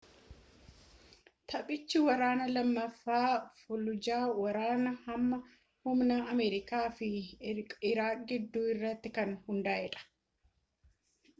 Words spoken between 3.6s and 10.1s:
faalujaa ,waraana hamaa humna amerikaa fi iiraaq gidduu irratti kan hundaa’edha